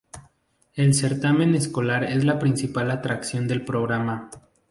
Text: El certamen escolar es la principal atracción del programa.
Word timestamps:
El 0.73 0.95
certamen 0.95 1.53
escolar 1.53 2.03
es 2.03 2.25
la 2.25 2.39
principal 2.39 2.89
atracción 2.89 3.47
del 3.47 3.63
programa. 3.63 4.31